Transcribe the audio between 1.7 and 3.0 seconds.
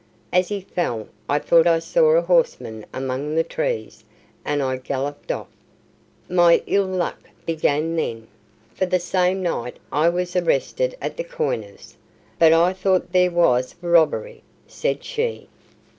saw a horseman